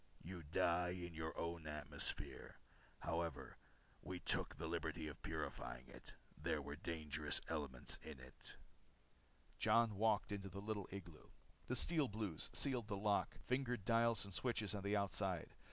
[0.23, 2.57] You die in your own atmosphere.
[3.01, 3.57] However,
[4.01, 6.15] we took the liberty of purifying it.
[6.35, 8.57] There were dangerous elements in it."
[9.59, 11.29] Jon walked into the little igloo.
[11.67, 15.53] The Steel Blues sealed the lock, fingered dials and switches on the outside.